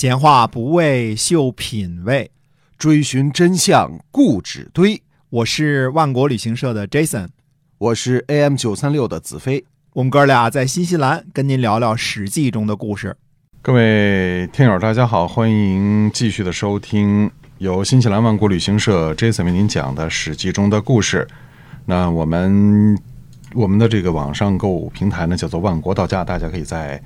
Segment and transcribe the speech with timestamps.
[0.00, 2.30] 闲话不为秀品味，
[2.78, 5.02] 追寻真相固执堆。
[5.28, 7.26] 我是万国旅行社的 Jason，
[7.78, 9.64] 我是 AM 九三六的子飞。
[9.94, 13.16] 我们哥俩在新西兰跟您聊聊《史记》中的故事。
[13.60, 17.28] 各位听友，大家好，欢迎继续的收听
[17.58, 21.26] 由新西兰万国旅行社 Jason 为您讲的《史记》中的故事。
[21.86, 22.96] 那我们
[23.52, 27.02] 我们的这个网上购物平台呢，叫做万国到家，大家可以在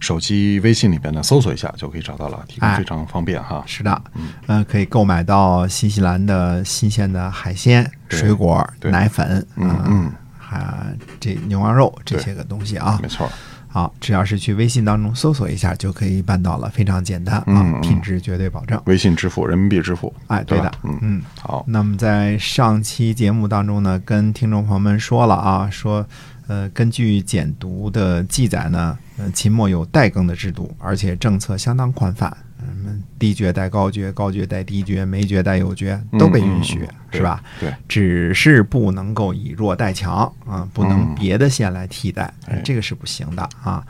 [0.00, 2.76] 手机微信里边呢搜索一下，就可以找到了，提供哎。
[2.76, 3.62] 非常方便哈。
[3.66, 4.02] 是的，
[4.46, 12.98] 嗯、可以购买到新西兰的新鲜的海鲜、水果、奶粉，嗯嗯，还这牛羊肉这些个东西啊。
[13.02, 13.08] 没。
[13.08, 13.30] 错，
[13.68, 17.80] 好，只要是去微信当中搜索一下就可以办到了，非常简单啊，嗯嗯。
[17.80, 18.80] 品质绝对保证。
[18.86, 21.22] 微信支付、人民币支付，哎，对的，嗯嗯。
[21.40, 26.06] 好，那么在上期节目当中呢，跟听众朋友们说了啊，说，
[26.46, 37.44] 呃，根据简牍的记载呢，呃，秦末有代耕的制度，而且政策相当宽泛，什嗯，低爵代高爵，高爵代低爵，没爵代有爵，都被允许，嗯嗯嗯是吧？
[37.60, 43.86] 对，只是不能够以弱代强啊，不能嗯别的县来替代，哎这个是不行的啊。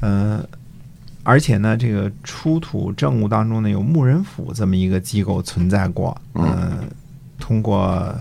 [0.00, 0.42] 呃，
[1.22, 6.16] 而且呢，这个出土证物当中呢，有牧人府这么一个机构存在过。
[6.32, 6.84] 呃，
[7.38, 8.14] 通过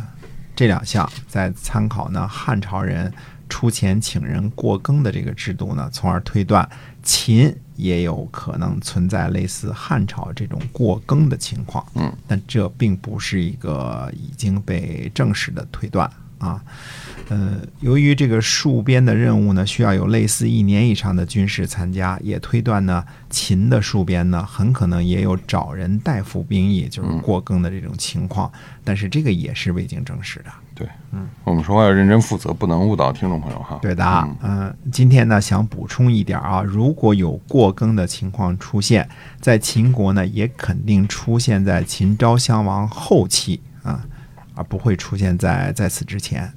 [0.55, 3.11] 这两项，再参考呢汉朝人
[3.53, 6.67] 出钱请人过更的这个制度呢，从而推断
[7.03, 11.85] 秦也有可能存在类似汉朝这种过更的情况。
[11.93, 16.09] 嗯，但这并不是一个已经被证实的推断
[16.43, 16.61] 啊。
[17.29, 28.51] 呃，由于这个戍边的任务呢，需要有类似一年以上的军事参加，也推断呢，秦的戍边呢，很可能也有找人代服兵役，就是过更的这种情况。
[28.83, 30.45] 但是这个也是未经证实的。
[30.75, 33.79] 对，嗯，我们说话要认真负责，不能误导听众朋友哈。
[33.81, 39.07] 对的啊，嗯、今天呢想补充一点啊，如果有过更的情况出现
[39.39, 44.03] 在秦国呢，也肯定出现在秦昭襄王后期啊，
[44.55, 46.51] 而不会出现在在此之前。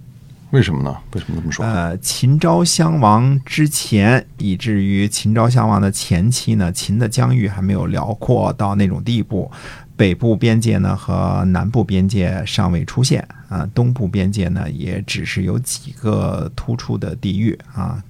[0.51, 0.97] 为什么呢？
[1.13, 1.65] 为什么这么说？
[1.65, 9.51] 呃，秦昭襄王之前，以至于秦昭襄王的前期呢，秦的疆域还没有辽阔到那种地步，
[9.97, 18.01] 北部边界呢和南部边界尚未出现啊，东部边界呢也只是有几个突出的地域啊，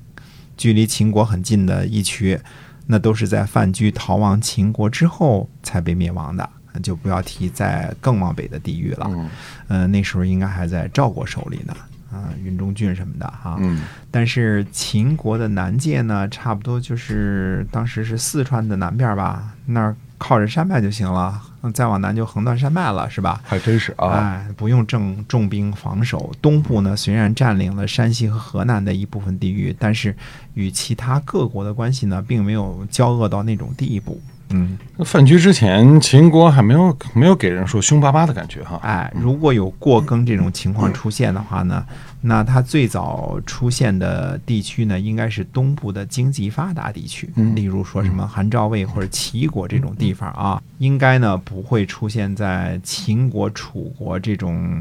[0.58, 2.38] 距离秦国很近的一区，
[2.86, 6.48] 那都是在范雎逃亡秦国之后才被灭亡的，
[6.80, 9.06] 就不要提在更往北的地域了。
[9.10, 9.30] 嗯
[9.68, 11.74] 呃，那时候应该还在赵国手里呢，
[12.12, 23.42] 啊、云中郡什么的哈、嗯但是秦国的南界呢，差不多就是当时是四川的南边吧，那儿靠着山脉就行了，嗯再往南就横断山脉了，是吧？
[23.44, 24.08] 还真是啊。
[24.12, 26.32] 哎，不用正重兵防守。
[26.40, 30.16] 东部呢，虽然占领了山西和河南的一部分地域，但是
[30.54, 34.18] 与其他各国的关系呢，并没有交恶到那种地步。
[34.50, 38.78] 嗯，那范雎之前，秦国还没有没有给人说凶巴巴的感觉哈。
[38.82, 41.84] 哎，如果有过更这种情况出现的话呢，
[42.20, 54.80] 那它最早出现的地区呢，应该是东部的经济发达地区，嗯例如说什么韩赵魏或者齐国这种地方啊，应该呢不会出现在秦国、楚国这种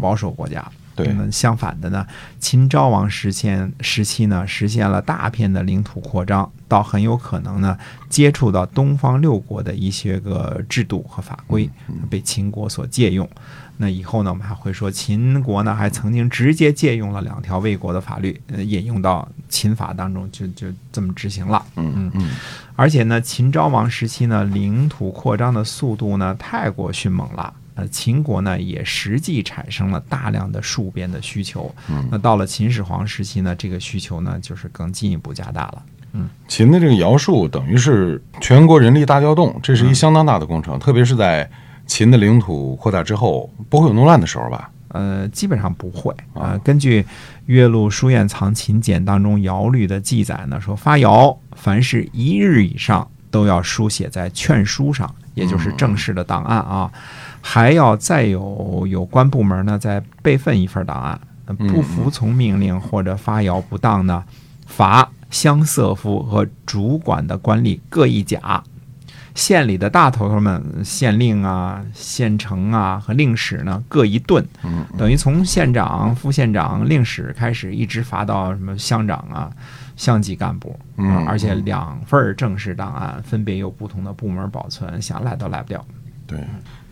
[0.00, 0.64] 保守国家。
[0.94, 2.06] 对那相反的呢，
[2.38, 7.76] 秦昭王时现时期呢，实现了大片的领土扩张，倒很有可能呢，
[8.08, 11.68] 接触到东方六国的一些个制度和法规，
[12.08, 13.28] 被秦国所借用。
[13.76, 21.60] 那以后呢，我们还会说，秦国呢还曾经直接借用了两条魏国的法律，呃，引用到秦法当中，就就这么执行了。
[21.74, 22.30] 嗯嗯
[22.76, 27.52] 而且呢，秦昭王时期呢，领土扩张的速度呢太过迅猛了。
[27.74, 31.74] 呃，秦国呢也实际产生了大量的戍边的需求。
[31.88, 35.82] 嗯那到了秦始皇时期呢，这个需求呢就是更进一步加大了。
[36.12, 41.50] 嗯秦的这个徭戍等于是全国人力大调动，这是一相当大的工程，特别是在
[41.86, 44.70] 秦的领土扩大之后，不会有弄乱的时候吧？
[44.88, 47.02] 呃，基本上不会啊、啊根据
[47.46, 56.88] 《岳麓书院藏秦简》当中徭律的记载呢，说发徭凡是一日以上都要书写在劝书上，也就是正式的档案啊，
[57.46, 61.20] 还要再有有关部门呢再备份一份档案。
[61.46, 64.24] 呃不服从命令或者发谣不当呢，
[64.66, 68.64] 罚乡瑟夫和主管的官吏各一甲。
[69.34, 79.50] 县里的大头头们，县令啊、县丞啊和令史呢各一顿，嗯等于从县长、副县长、令史开始，一直罚到什么乡长啊、
[79.96, 80.78] 乡级干部，
[81.26, 85.84] 而且两份正式档案分别由不同的部门保存，想赖都赖不掉。
[86.26, 86.38] 对，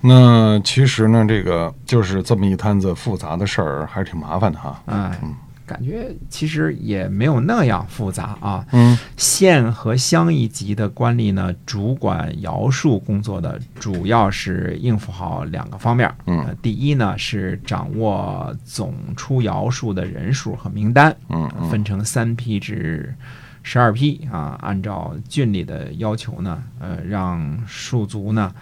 [0.02, 4.82] 那其实呢，这个就是这么一摊子复杂的事儿，还是挺麻烦的哈。
[4.86, 5.16] 哎，
[5.64, 8.66] 感觉其实也没有那样复杂啊。
[8.72, 16.12] 嗯县和乡一级的官吏呢，主管徭戍工作的，主要是应付好两个方面。
[16.26, 23.14] 嗯呃第一呢是掌握总出徭戍的人数和名单，嗯嗯分成三批至
[23.62, 28.52] 十二批啊，按照郡里的要求呢，呃，让戍卒呢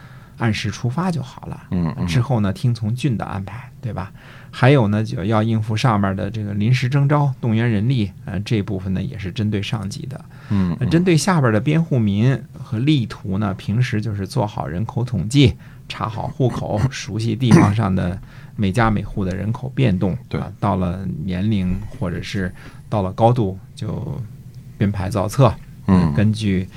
[0.41, 1.63] 按时出发就好了。
[1.71, 4.11] 嗯嗯之后呢，听从郡的安排，对吧？
[4.51, 10.25] 还有呢，就要应付上面的这个临时征召、动员人力，呃，这部分呢也是针对上级的。
[10.49, 15.55] 嗯呃针对下边的边户民和吏图呢，平时就是做好人口统计，
[15.89, 18.19] 查好户口，熟悉地方上的
[18.57, 20.19] 每家每户的人口变动。
[20.29, 22.53] 对啊，到了年龄或者是
[22.89, 24.21] 到了高度，就
[24.77, 25.55] 编排造册。
[25.87, 26.69] 嗯根据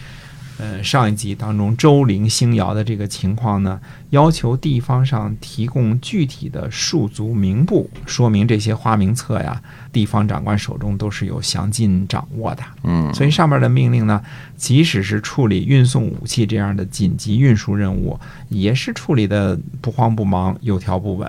[0.58, 3.80] 呃上一集当中周陵星尧的这个情况呢，
[4.12, 9.62] 要求地方上提供具体的戍卒名簿，说明这些花名册呀，
[9.92, 12.64] 地方长官手中都是有详尽掌握的。
[12.84, 14.22] 嗯所以上面的命令呢，
[14.56, 21.28] 即使是处理运送武器这样的紧急运输任务，也是处理的不慌不忙、有条不紊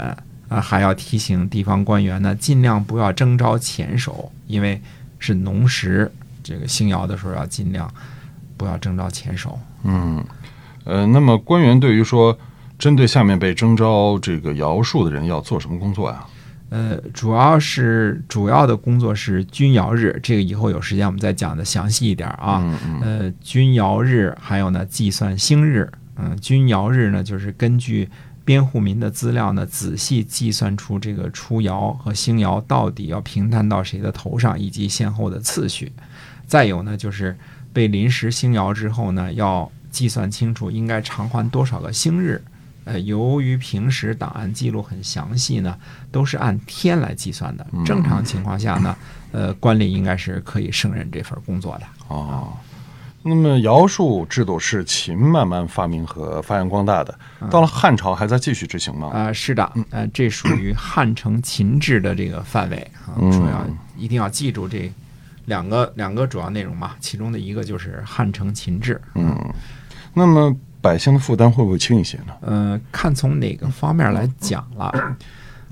[0.49, 4.81] 啊，还要提醒地方官员呢，尽量不要征召前手，因为
[5.19, 6.11] 是农时
[6.43, 7.93] 这个星尧的时候，要尽量
[8.57, 9.59] 不要征召前手。
[9.83, 10.25] 嗯，
[10.85, 12.37] 呃，那么官员对于说
[12.79, 16.25] 针对下面被征召这个徭戍的人要做什么工作呀？
[16.71, 22.61] 呃，主要是主要的工作是均爻日，这个以后有时间我们再讲的详细一点啊。
[22.63, 25.89] 嗯嗯呃，均爻日，还有呢，计算星日。
[26.17, 28.09] 嗯、均爻日呢，就是根据
[28.45, 35.93] 编户民的资料呢，仔细计算出这个出爻和星爻到底要平摊到谁的头上，以及先后的次序。
[36.47, 37.37] 再有呢，就是
[37.75, 42.43] 被临时星摇之后呢，要计算清楚应该偿还多少个星日。
[42.85, 45.75] 呃，由于平时档案记录很详细呢，
[46.13, 47.67] 都是按天来计算的。
[47.85, 48.95] 正常情况下呢，
[49.33, 51.87] 呃，官吏应该是可以胜任这份工作的。
[52.09, 52.53] 哦，
[53.23, 57.19] 那么徭戍制度是秦慢慢发明和发扬光大的，
[57.51, 59.09] 到了汉朝还在继续执行吗？
[59.15, 63.67] 啊、是的，呃，这属于汉承秦制的这个范围啊，嗯主要
[63.97, 64.93] 一定要记住这
[65.47, 69.01] 两个两个主要内容嘛，其中的一个就是汉承秦制。
[69.15, 69.37] 嗯，
[70.13, 72.35] 那么百姓的负担会不会轻一些呢？
[72.41, 75.17] 呃，看从哪个方面来讲了。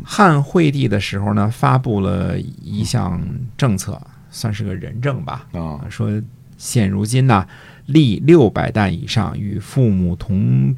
[0.04, 3.20] 汉惠帝的时候呢，发布了一项
[3.56, 6.10] 政策，算是个仁政吧，啊啊，说
[6.56, 7.46] 现如今呢，
[7.86, 10.74] 立六百担以上与父母同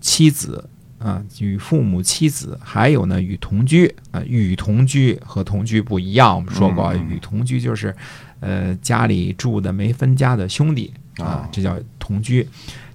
[0.00, 0.68] 妻子，
[1.04, 7.94] 啊，与父母妻子，还有呢与同居，啊，与同居和同居不一样，我们说过，嗯与同居就是，
[8.40, 12.48] 呃，家里住的没分家的兄弟啊啊，这叫同居。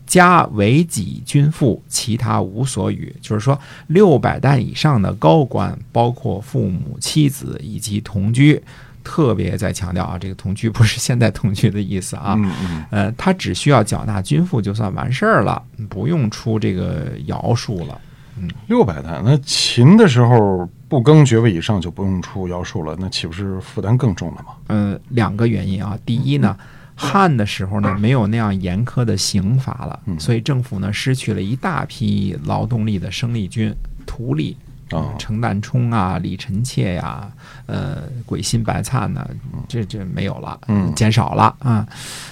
[0.08, 3.16] 家为己君父，其他无所与。
[3.22, 8.60] 就是说，六百担以上的高官，包括父母、妻子以及同居，
[9.04, 12.36] 特别在强调啊，这个同居不是现在同居的意思啊。
[12.38, 18.00] 嗯嗯呃，他只需要缴纳军赋就算完事儿了，不用出这个徭戍了。
[18.42, 24.54] 嗯六百担，那秦的时候不更爵位以上就不用出徭戍了，那岂不是负担更重了吗？
[24.68, 26.56] 嗯，两个原因啊，第一呢，
[26.96, 33.76] 汉的时候呢没有那样严苛的刑罚了，所以政府呢失去了一大批劳动力的生力军、
[34.06, 34.56] 徒力。
[34.92, 35.14] 啊。
[35.18, 37.30] 程旦冲啊，李臣妾呀，
[37.66, 39.28] 呃，鬼心白灿呢，
[39.68, 40.94] 这这没有了，嗯。
[40.96, 41.88] 减少了啊。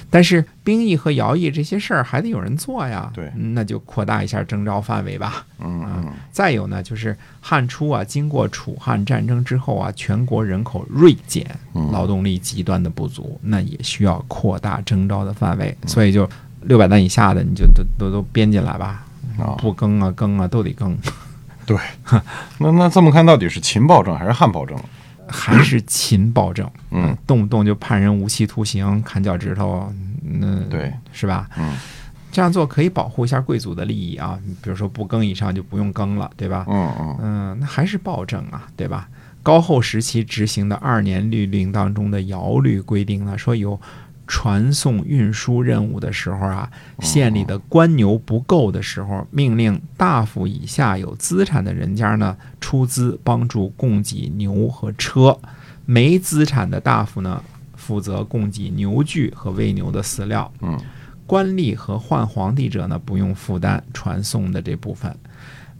[0.09, 3.31] 但是兵役和徭役这些事儿还得有人做呀，对。
[3.35, 5.45] 嗯那就扩大一下征召范围吧。
[5.59, 6.11] 嗯嗯。
[6.31, 11.91] 再有呢，就是汉初啊，经过楚汉战争之后啊，全国人口锐减，嗯。
[11.91, 16.27] 劳动力极端的不足，那也需要扩大征召的范围，所以就
[16.61, 19.05] 六百担以下的你就都都都编进来吧，
[19.39, 20.97] 啊，不更啊更啊都得更，
[21.67, 21.77] 对，
[22.57, 24.75] 那那这么看，到底是秦暴政还是汉暴政？
[25.29, 29.91] 还是秦暴政，嗯，动不动就判人无期徒刑、砍脚趾头，
[30.23, 31.49] 那对，是吧？
[31.59, 31.75] 嗯
[32.29, 36.65] 这样做可以保护一下贵族的利益啊，比如说不更以上就不用更了，对吧？
[36.69, 39.09] 嗯嗯嗯，那还是暴政啊，对吧？
[39.41, 43.79] 高后时期执行的二年律令当中的徭律规定呢，说有
[44.27, 46.69] 传送运输任务的时候啊，
[46.99, 55.39] 县里的官牛不够的时候，命令大夫以下有资产的人家呢出资帮助供给牛和车，
[55.85, 57.41] 没资产的大夫呢
[57.75, 60.51] 负责供给牛具和喂牛的饲料。
[60.61, 60.77] 嗯，
[61.25, 65.15] 官吏和换皇帝者呢不用负担传送的这部分。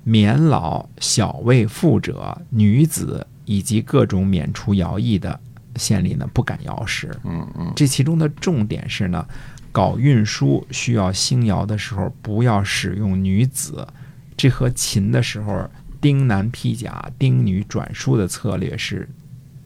[0.03, 5.37] 免老、小卫妇者、女子以及各种免除徭役的
[5.77, 7.09] 县里呢不敢摇石。
[7.23, 9.25] 嗯嗯这其中的重点是呢，
[9.71, 13.87] 搞运输需要星爻的时候不要使用女子，
[14.35, 15.69] 这和秦的时候
[16.01, 19.07] 丁男披甲、丁女转输的策略是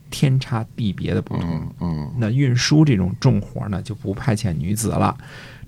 [0.09, 1.49] 天差地别的不同。
[1.49, 5.17] 嗯嗯那运输这种重活呢，就不派遣女子了。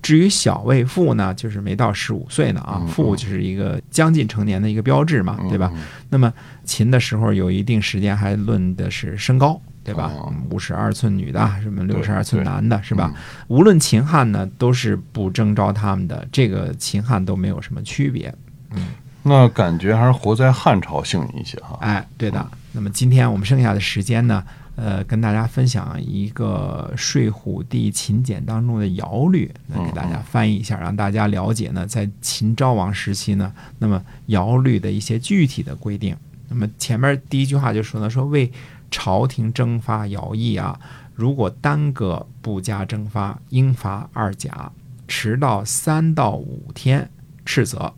[0.02, 5.72] 至于小卫妇呢，就是没到十五岁呢啊嗯，妇就是一个将近成年的一个标志嘛，对吧？
[6.10, 6.34] 那么
[6.66, 10.34] 秦的时候有一定时间还论的是身高，对吧哦？
[10.50, 13.13] 五十二寸女的，什么六十二寸男的，是吧？
[13.48, 18.34] 无论秦汉呢，都是不征召他们的，这个秦汉都没有什么区别。
[18.72, 18.88] 嗯
[19.25, 21.78] 那感觉还是活在汉朝幸运一些哈。
[21.80, 22.46] 哎，对的。
[22.74, 24.44] 那么今天我们剩下的时间呢，
[24.75, 33.50] 呃，跟大家分享一个《睡虎地秦简》当中的尧律，那给大家翻译一下，让大家了解呢，在秦昭王时期呢，
[33.80, 36.13] 那么尧律的一些具体的规定。
[36.50, 38.52] 那么前面第一句话就说呢，说为
[38.94, 40.80] 朝廷征发徭役啊，
[41.16, 44.72] 如果耽搁不加征发，应罚二甲；
[45.08, 47.10] 迟到三到五天，
[47.44, 47.92] 斥责；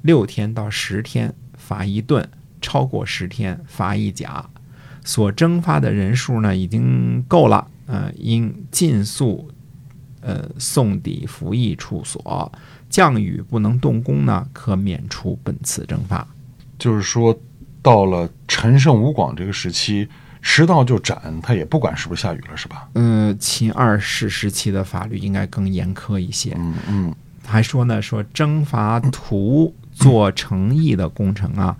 [0.00, 2.24] 六天到十天，罚一顿；
[2.62, 4.48] 超过十天，罚一甲。
[5.04, 9.50] 所征发的人数呢，已经够了，呃，应尽速，
[10.22, 12.50] 呃，送抵服役处所。
[12.88, 16.26] 降雨不能动工呢，可免除本次征发。
[16.78, 17.38] 就是说，
[17.82, 20.08] 到了陈胜吴广这个时期，
[20.40, 22.88] 迟到就斩，他也不管是不是下雨了，是吧？
[22.94, 26.54] 嗯，秦二世时期的法律应该更严苛一些。
[26.56, 27.14] 嗯嗯
[27.46, 31.74] 还说呢，说征伐图做城邑的工程啊，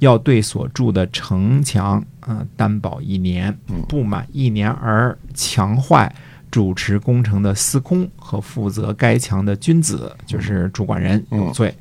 [0.00, 3.56] 要对所筑的城墙啊、呃担保一年，
[3.88, 6.14] 不满一年而墙坏，
[6.50, 11.74] 主持工程的司空和负责该墙的君子，就是主管人有罪，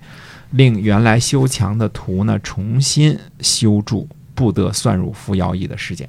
[0.51, 6.07] 令原来修墙的图呢重新修筑，不得算入扶摇役的事件。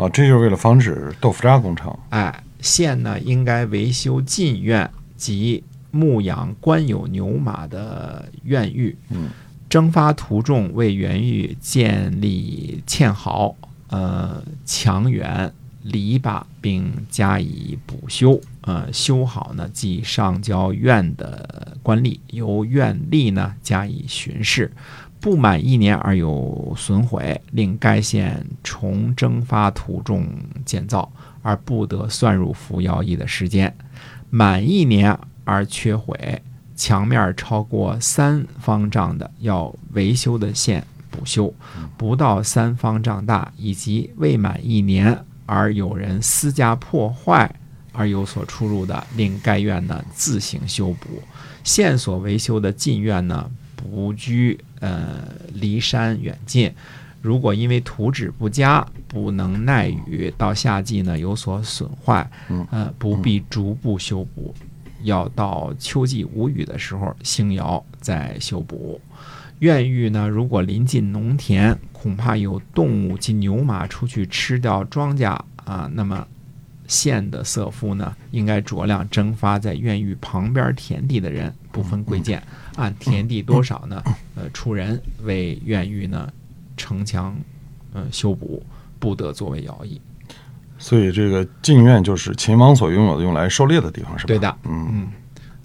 [0.00, 1.94] 啊，这就是为了防止豆腐渣工程。
[2.08, 8.96] 哎，县呢应该维修禁院及牧养官有牛马的院狱。
[9.10, 9.28] 嗯，
[9.68, 13.54] 征发途中为园域建立堑壕、
[13.90, 15.52] 呃墙垣、
[15.82, 18.40] 篱笆，并加以补修。
[18.62, 24.72] 呃，修好呢，即上交院的官吏，由院吏呢加以巡视。
[25.20, 30.26] 不满一年而有损毁，令该县重征发土中
[30.64, 31.12] 建造，
[31.42, 33.74] 而不得算入服徭役的时间。
[34.30, 36.40] 满一年而缺毁，
[36.74, 41.52] 墙面超过三方丈的，要维修的县补修；
[41.98, 47.54] 不到三方丈大，以及未满一年而有人私家破坏
[47.92, 51.22] 而有所出入的，令该院呢自行修补。
[51.62, 53.50] 县所维修的禁院呢，
[53.82, 56.72] 不居呃离山远近。
[57.22, 62.30] 如果因为土质不佳，不能耐雨，到夏季呢有所损坏，
[62.70, 64.54] 呃，不必逐步修补，
[65.02, 68.98] 要到秋季无雨的时候兴窑再修补。
[69.58, 76.26] 院域呢，如果临近农田，恐怕有动物及牛马出去吃掉庄稼啊，那么
[76.90, 82.42] 县的色夫呢，应该酌量征发在院域旁边田地的人，不分贵贱，
[82.74, 84.02] 按田地多少呢，
[84.34, 86.28] 呃，出人为院域呢
[86.76, 87.36] 城墙，
[87.92, 88.60] 呃，修补，
[88.98, 90.00] 不得作为徭役。
[90.78, 94.26] 所以这个禁院就是秦王所拥有的用来狩猎的地方，是吧？
[94.26, 95.12] 对的，嗯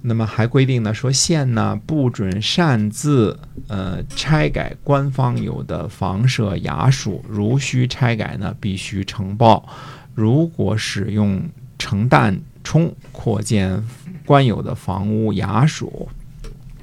[0.07, 9.67] 那么还规定呢，说县呢不准擅自呃拆改官方有的房舍衙署，如需拆改呢，必须呈报。
[10.15, 11.41] 如果使用
[11.77, 13.83] 承担充扩建
[14.25, 16.09] 官有的房屋衙署，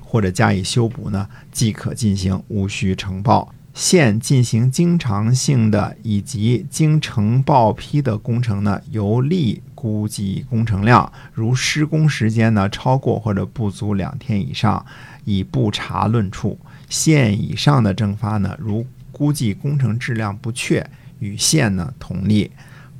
[0.01, 3.53] 或者加以修补呢，即可进行，无需呈报。
[3.75, 14.85] 现进行经常性的以及经呈报批的工程呢，由立估计工程量，如施工时间呢超过或者不足两天以上，
[15.25, 16.59] 以不查论处。
[16.91, 20.87] 县以上的征发呢，如估计工程质量不确，
[21.21, 22.51] 与县呢同立。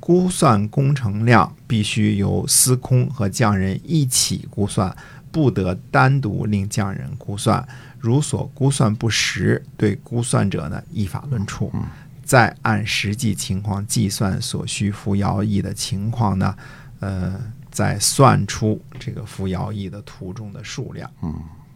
[0.05, 4.93] 估算工程量必须由司空和匠人一起估算，
[5.31, 7.65] 不得单独令匠人估算。
[8.01, 11.71] 如所估算不实，对估算者呢依法论处。
[12.21, 16.53] 再按实际情况计算所需服徭役的情况呢，
[16.99, 17.39] 呃，
[17.71, 21.09] 再算出这个服徭役的途中的数量。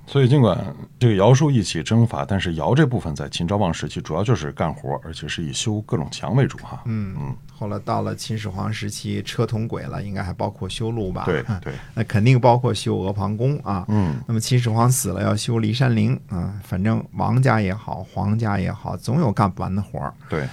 [0.08, 0.58] 所以尽管
[0.98, 6.82] 这个尧舜一起征伐，但是尧这部分在秦昭王时期主要就是干活，而且是以修各种墙为主哈。
[6.86, 7.36] 嗯嗯。
[7.54, 11.26] 后来到了秦始皇时期，车同轨了，应该还包括修路吧？
[11.26, 13.84] 对对， 那肯定包括修阿房宫啊。
[13.90, 16.54] 嗯，那么秦始皇死了，要修骊山陵啊。
[16.64, 20.14] 反正王家也好，皇家也好，总有干不完的活儿。
[20.30, 20.48] 对，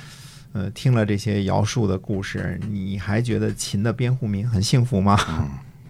[0.53, 5.17] 呃，听了这些尧舜的故事，你还觉得秦的边户民很幸福吗？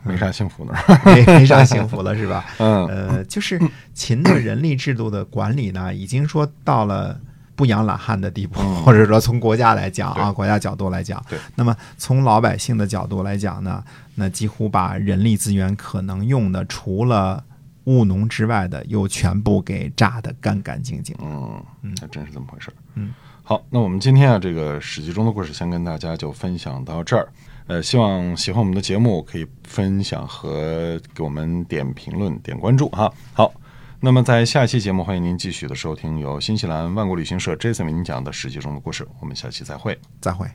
[0.05, 0.75] 没啥幸福的。
[1.05, 2.45] 没没啥幸福了，是吧？
[2.59, 3.61] 嗯呃，就是
[3.93, 7.19] 秦的人力制度的管理呢，已经说到了
[7.57, 13.83] 不养懒汉的地步，嗯或者说从国家来讲啊，国家角度来讲对，那么从老百姓的角度来讲呢，
[14.17, 17.43] 那几乎把人力资源可能用的除了
[17.85, 21.15] 务农之外的，又全部给榨得干干净净。
[21.21, 21.63] 嗯，
[22.01, 22.75] 还真是这么回事儿。
[22.95, 27.29] 嗯，好，那我们今天啊，这个史记中的故事先跟大家就分享到这儿。
[27.67, 33.11] 呃，希望喜欢我们的节目可以分享和给我们点评论、点关注哈。
[33.33, 33.53] 好，
[34.01, 39.07] 那么在下期节目，欢迎您继续的收听由新西兰万国旅行社 Jason 为您讲的史记中的故事。
[39.21, 39.99] 我们下期再会。
[40.21, 40.47] 再会。